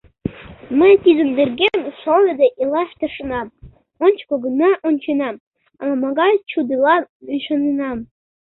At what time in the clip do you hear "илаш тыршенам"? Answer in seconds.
2.61-3.47